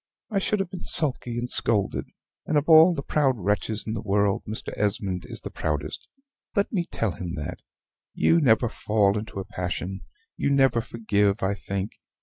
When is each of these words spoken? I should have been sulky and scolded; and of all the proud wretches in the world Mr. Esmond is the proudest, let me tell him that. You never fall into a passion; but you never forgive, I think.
I 0.31 0.39
should 0.39 0.59
have 0.59 0.71
been 0.71 0.83
sulky 0.83 1.37
and 1.37 1.47
scolded; 1.47 2.09
and 2.47 2.57
of 2.57 2.67
all 2.67 2.95
the 2.95 3.03
proud 3.03 3.35
wretches 3.37 3.85
in 3.85 3.93
the 3.93 4.01
world 4.01 4.41
Mr. 4.47 4.73
Esmond 4.75 5.25
is 5.27 5.41
the 5.41 5.51
proudest, 5.51 6.07
let 6.55 6.71
me 6.73 6.87
tell 6.91 7.11
him 7.11 7.35
that. 7.35 7.59
You 8.15 8.41
never 8.41 8.67
fall 8.67 9.15
into 9.15 9.39
a 9.39 9.45
passion; 9.45 9.99
but 10.01 10.09
you 10.43 10.49
never 10.49 10.81
forgive, 10.81 11.43
I 11.43 11.53
think. 11.53 11.99